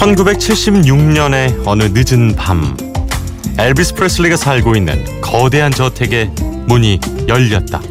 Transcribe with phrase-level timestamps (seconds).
[0.00, 2.74] 1976년의 어느 늦은 밤
[3.58, 6.30] 엘비스 프레슬리가 살고 있는 거대한 저택의
[6.66, 6.98] 문이
[7.28, 7.82] 열렸다.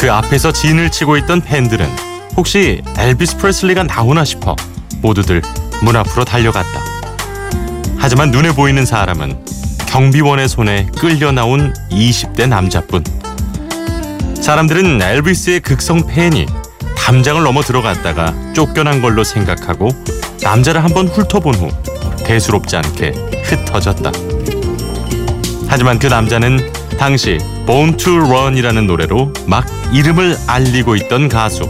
[0.00, 1.86] 그 앞에서 진을 치고 있던 팬들은
[2.38, 4.56] 혹시 엘비스 프레슬리가 나오나 싶어
[5.02, 5.42] 모두들
[5.82, 6.80] 문 앞으로 달려갔다.
[7.98, 9.44] 하지만 눈에 보이는 사람은
[9.86, 13.04] 경비원의 손에 끌려 나온 20대 남자뿐.
[14.40, 16.46] 사람들은 엘비스의 극성 팬이
[16.96, 19.90] 담장을 넘어 들어갔다가 쫓겨난 걸로 생각하고
[20.44, 21.70] 남자를 한번 훑어본 후
[22.18, 23.12] 대수롭지 않게
[23.44, 24.12] 흩어졌다.
[25.66, 31.64] 하지만 그 남자는 당시 Born to Run이라는 노래로 막 이름을 알리고 있던 가수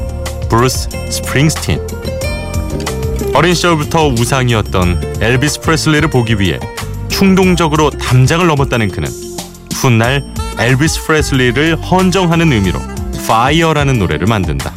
[0.51, 1.81] 브루스 스프링스틴.
[3.33, 6.59] 어린 시절부터 우상이었던 엘비스 프레슬리를 보기 위해
[7.09, 9.09] 충동적으로 담장을 넘었다는 그는
[9.75, 10.25] 훗날
[10.59, 12.81] 엘비스 프레슬리를 헌정하는 의미로
[13.15, 14.73] Fire라는 노래를 만든다.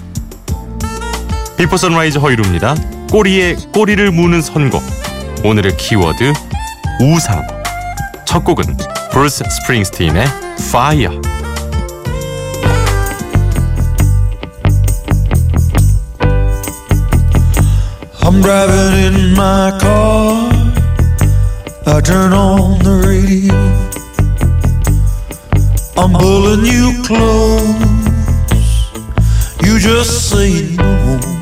[1.58, 2.76] 비포 선라이즈 허일후입니다.
[3.10, 4.84] 꼬리에 꼬리를 무는 선곡.
[5.44, 6.34] 오늘의 키워드
[7.02, 7.46] 우상.
[8.26, 8.66] 첫 곡은
[9.12, 10.26] 브루스 스프링스틴의
[10.60, 11.22] Fire.
[18.22, 20.52] I'm driving in my car.
[21.86, 23.56] I turn on the radio.
[25.96, 27.64] I'm pulling you close.
[29.64, 31.37] You just say no.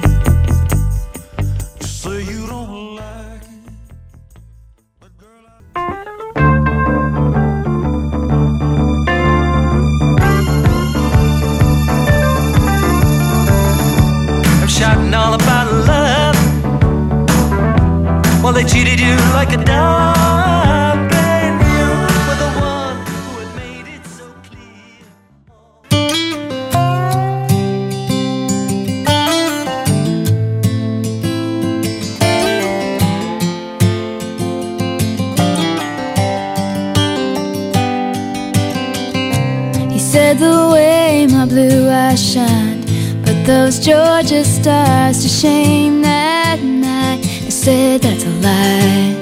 [42.14, 42.82] blue eyes shine
[43.25, 49.16] Put those Georgia stars to shame that night I said that's a lie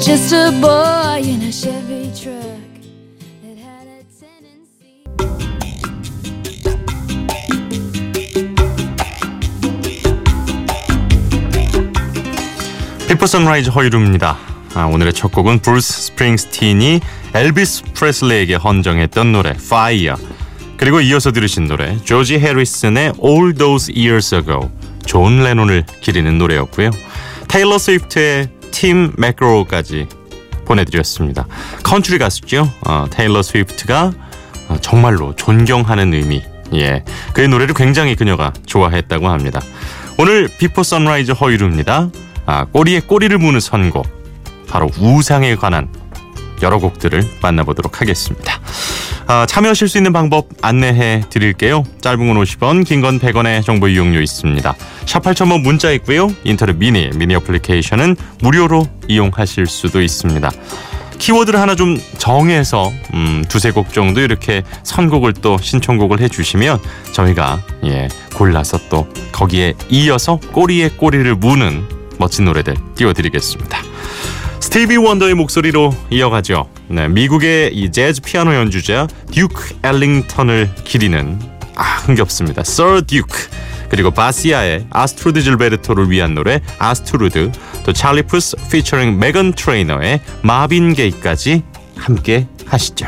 [0.00, 2.72] Just a boy in a Chevy truck
[3.42, 5.04] That had a tendency
[13.08, 14.53] 비포 선라이즈 허이루입니다.
[14.75, 16.99] 아, 오늘의 첫 곡은 브루스 스프링스틴이
[17.33, 20.21] 엘비스 프레슬리에게 헌정했던 노래 Fire.
[20.75, 24.69] 그리고 이어서 들으신 노래 조지 해리슨의 All Those Years Ago.
[25.05, 26.91] 존 레논을 기리는 노래였고요.
[27.47, 30.07] 테일러 스위프트의 팀 맥그로우까지
[30.65, 31.47] 보내드렸습니다.
[31.83, 32.69] 컨트리 가수죠.
[32.85, 34.11] 어, 테일러 스위프트가
[34.67, 36.43] 어, 정말로 존경하는 의미.
[36.73, 39.61] 예, 그의 노래를 굉장히 그녀가 좋아했다고 합니다.
[40.17, 42.09] 오늘 비포 선라이즈 허일후입니다.
[42.45, 44.24] 아, 꼬리에 꼬리를 무는 선곡.
[44.75, 45.87] 바로 우상에 관한
[46.61, 48.59] 여러 곡들을 만나보도록 하겠습니다.
[49.25, 51.85] 아, 참여하실 수 있는 방법 안내해 드릴게요.
[52.01, 54.75] 짧은 건 50원, 긴 건 100원의 정보 이용료 있습니다.
[55.05, 56.29] 샵 8000번 문자 있고요.
[56.43, 60.51] 인터넷 미니, 미니 어플리케이션은 무료로 이용하실 수도 있습니다.
[61.19, 66.79] 키워드를 하나 좀 정해서 음, 두세 곡 정도 이렇게 선곡을 또 신청곡을 해주시면
[67.13, 71.87] 저희가 예 골라서 또 거기에 이어서 꼬리에 꼬리를 무는
[72.19, 73.94] 멋진 노래들 띄워드리겠습니다.
[74.75, 76.69] 스티비 원더의 목소리로 이어가죠.
[76.89, 81.39] 네, 미국의 이 재즈 피아노 연주자 듀크 엘링턴을 기리는
[81.77, 82.65] 아 흥겹습니다.
[82.65, 83.47] Sir Duke
[83.87, 87.53] 그리고 바시아의 아스트루드 질베르토를 위한 노래 아스트루드
[87.85, 91.63] 또 찰리 푸스 피처링 메건 트레이너의 마빈 게이까지
[91.95, 93.07] 함께 하시죠.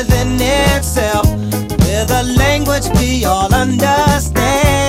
[0.00, 1.26] Within itself,
[1.84, 4.79] with a language we all understand.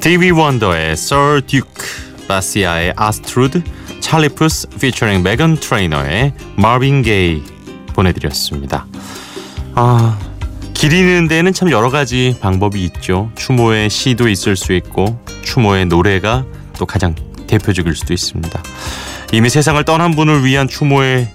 [0.00, 1.84] 스티비 원더의 Sir Duke,
[2.26, 3.62] 바시아의 아스트루드,
[4.00, 7.42] 찰리 푸스 피처링 메건 트레이너의 마빈 게이
[7.92, 8.86] 보내드렸습니다.
[9.74, 10.18] 아,
[10.72, 13.30] 기리는 데는 참 여러 가지 방법이 있죠.
[13.34, 16.46] 추모의 시도 있을 수 있고 추모의 노래가
[16.78, 17.14] 또 가장
[17.46, 18.62] 대표적일 수도 있습니다.
[19.32, 21.28] 이미 세상을 떠난 분을 위한 추모의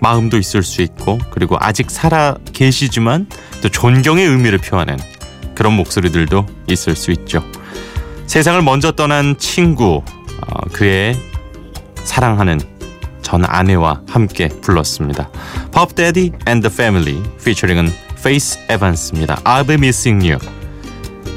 [0.00, 3.26] 마음도 있을 수 있고 그리고 아직 살아 계시지만
[3.62, 4.98] 또 존경의 의미를 표하는
[5.54, 7.42] 그런 목소리들도 있을 수 있죠.
[8.32, 11.14] 세상을 먼저 떠난 친구, 어, 그의
[11.96, 12.62] 사랑하는
[13.20, 15.28] 전 아내와 함께 불렀습니다.
[15.70, 19.34] Pop Daddy and the Family featuring은 Faith Evans입니다.
[19.44, 20.38] I'll be missing you.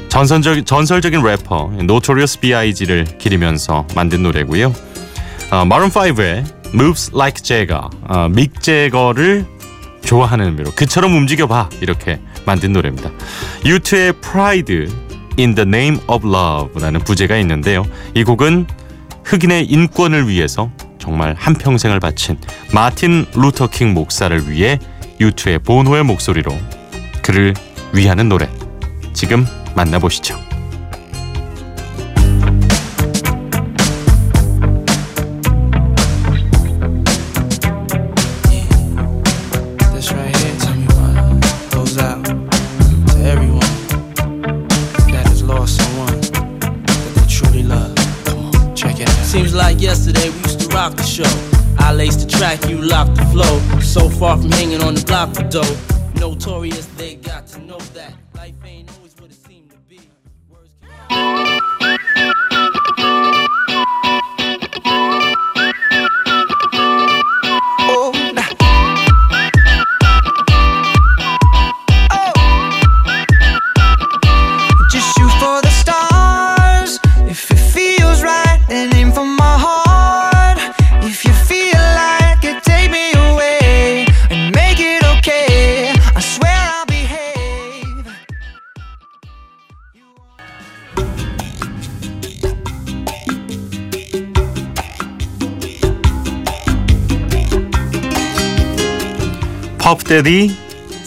[0.08, 4.72] 전설적, 전설적인 래퍼 Notorious B.I.G.를 기리면서 만든 노래고요.
[5.50, 9.44] 어, 마룬 5의 Moves Like Jagger, 어, 믹 제거를
[10.00, 13.10] 좋아하는 의미로 그처럼 움직여봐 이렇게 만든 노래입니다.
[13.66, 15.05] 유투의 Pride
[15.38, 17.84] in the Name of Love라는 부제가 있는데요.
[18.14, 18.66] 이 곡은
[19.24, 22.38] 흑인의 인권을 위해서 정말 한평생을 바친
[22.72, 24.78] 마틴 루터 킹 목사를 위해
[25.20, 26.56] 유투의 보노의 목소리로
[27.22, 27.54] 그를
[27.92, 28.48] 위하는 노래
[29.12, 30.45] 지금 만나보시죠.
[49.36, 51.30] Seems like yesterday we used to rock the show.
[51.78, 53.58] I laced the track, you locked the flow.
[53.80, 55.76] So far from hanging on the block for dough.
[56.14, 58.14] Notorious, they got to know that
[99.86, 100.52] 퍼프 대디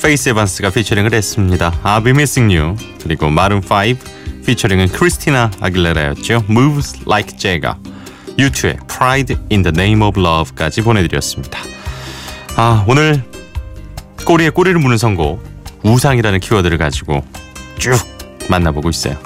[0.02, 1.74] 페이스 에반스가 피처링을 했습니다.
[1.84, 6.46] I'll be missing you 그리고 마룬 5 피처링은 크리스티나 아길레라였죠.
[6.50, 7.76] Moves like Jagger
[8.38, 11.60] 유투의 Pride in the Name of Love까지 보내드렸습니다.
[12.56, 13.22] 아 오늘
[14.24, 15.44] 꼬리에 꼬리를 무는 선곡
[15.84, 17.22] 우상이라는 키워드를 가지고
[17.80, 18.00] 쭉
[18.50, 19.18] 만나보고 있어요.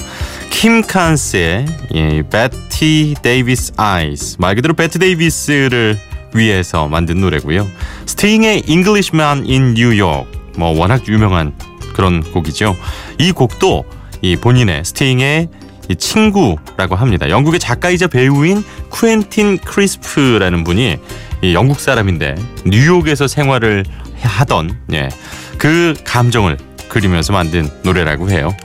[0.49, 5.99] 킴 칸스의 예, Bette Davis Eyes 말 그대로 베티 데이비스를
[6.35, 7.67] 위해서 만든 노래고요.
[8.05, 11.53] 스팅의 Englishman in New York 뭐 워낙 유명한
[11.93, 12.75] 그런 곡이죠.
[13.19, 13.85] 이 곡도
[14.21, 15.49] 이 본인의 스팅의
[15.89, 17.29] 이 친구라고 합니다.
[17.29, 20.97] 영국의 작가이자 배우인 쿠엔틴 크리스프라는 분이
[21.41, 22.35] 이 영국 사람인데
[22.65, 23.83] 뉴욕에서 생활을
[24.21, 25.09] 하던 예,
[25.57, 28.55] 그 감정을 그리면서 만든 노래라고 해요.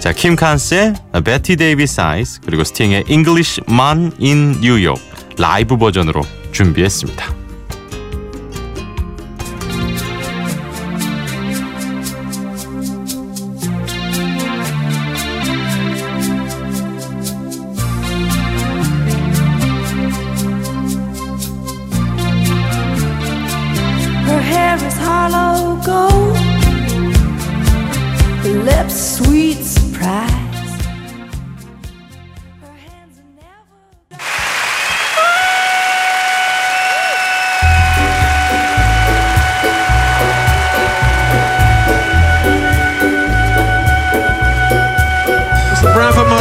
[0.00, 0.94] 자, 킴 칸스의
[1.24, 5.02] Bette Davis Eyes 그리고 스팅의 Englishman in New York
[5.38, 6.22] 라이브 버전으로
[6.52, 7.39] 준비했습니다.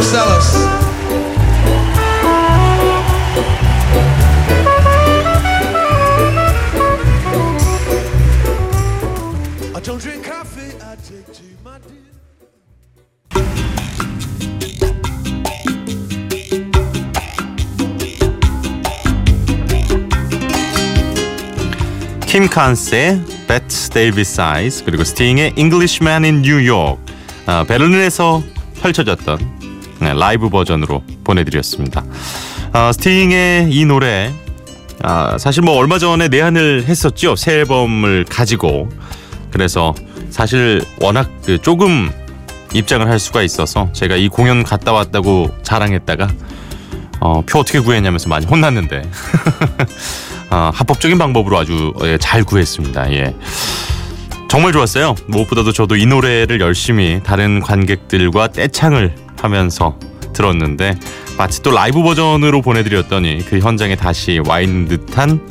[0.02, 0.40] Dear.
[22.30, 27.02] 킴 칸스의 베트 데이비스 아이스 그리고 스팅의 Englishman in New York
[27.48, 28.44] 아, 베를린에서
[28.82, 29.59] 펼쳐졌던
[30.00, 32.04] 네, 라이브 버전으로 보내드렸습니다.
[32.72, 34.32] 아, 스팅의 이 노래
[35.02, 38.90] 아, 사실 뭐 얼마 전에 내한을 했었죠 새 앨범을 가지고
[39.50, 39.96] 그래서
[40.30, 42.12] 사실 워낙 그 조금
[42.74, 46.28] 입장을 할 수가 있어서 제가 이 공연 갔다 왔다고 자랑했다가
[47.22, 49.02] 어, 표 어떻게 구했냐면서 많이 혼났는데
[50.52, 53.14] 아, 합법적인 방법으로 아주 예, 잘 구했습니다.
[53.14, 53.36] 예.
[54.50, 55.16] 정말 좋았어요.
[55.28, 59.98] 무엇보다도 저도 이 노래를 열심히 다른 관객들과 떼창을 하면서
[60.34, 60.96] 들었는데
[61.38, 65.42] 마치 또 라이브 버전으로 보내드렸더니 그 현장에 다시 와 있는 듯한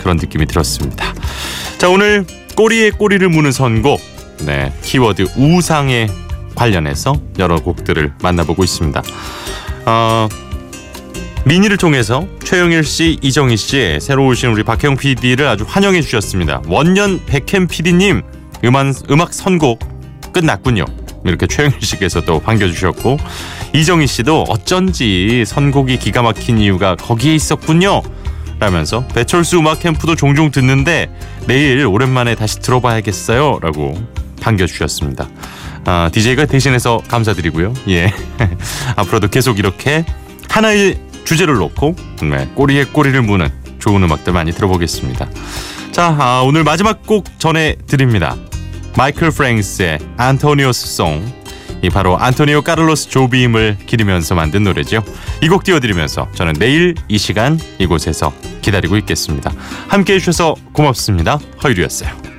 [0.00, 1.14] 그런 느낌이 들었습니다.
[1.78, 2.24] 자 오늘
[2.56, 4.00] 꼬리에 꼬리를 무는 선곡
[4.46, 6.08] 네 키워드 우상에
[6.54, 9.02] 관련해서 여러 곡들을 만나보고 있습니다.
[9.86, 10.28] 어,
[11.44, 16.62] 미니를 통해서 최영일 씨, 이정희 씨, 새로 오신 우리 박혜영 PD를 아주 환영해 주셨습니다.
[16.66, 18.22] 원년 백햄 PD님
[19.10, 19.80] 음악 선곡
[20.32, 20.84] 끝났군요.
[21.24, 23.16] 이렇게 최영일 씨께서 또 반겨주셨고
[23.74, 28.02] 이정희 씨도 어쩐지 선곡이 기가 막힌 이유가 거기에 있었군요.
[28.58, 31.12] 라면서 배철수 음악 캠프도 종종 듣는데
[31.46, 33.58] 내일 오랜만에 다시 들어봐야겠어요.
[33.60, 33.94] 라고
[34.40, 35.28] 반겨주셨습니다.
[35.84, 37.74] 아, DJ가 대신해서 감사드리고요.
[37.88, 38.12] 예.
[38.94, 40.04] 앞으로도 계속 이렇게
[40.48, 43.48] 하나의 주제를 놓고 네, 꼬리에 꼬리를 무는
[43.78, 45.28] 좋은 음악들 많이 들어보겠습니다.
[45.90, 48.36] 자, 아, 오늘 마지막 곡 전해드립니다.
[48.96, 51.42] 마이클 프랭스의 안토니오스 송.
[51.82, 55.02] 이 바로 안토니오 카를로스 조비임을 기리면서 만든 노래죠.
[55.42, 59.50] 이 곡 띄워드리면서 저는 내일 이 시간 이곳에서 기다리고 있겠습니다.
[59.88, 61.40] 함께 해주셔서 고맙습니다.
[61.64, 62.31] 허유리였어요.